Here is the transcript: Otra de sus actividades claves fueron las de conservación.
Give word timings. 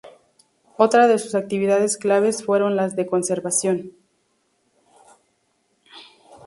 Otra 0.77 1.07
de 1.07 1.19
sus 1.19 1.35
actividades 1.35 1.95
claves 1.95 2.43
fueron 2.43 2.75
las 2.75 2.95
de 2.95 3.05
conservación. 3.05 3.91